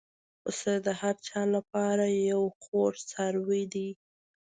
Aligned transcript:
پسه 0.41 0.73
د 0.85 0.87
هر 1.01 1.15
چا 1.27 1.41
له 1.53 1.61
پاره 1.71 2.07
یو 2.31 2.43
خوږ 2.61 2.93
څاروی 3.09 3.63
دی. 3.73 3.89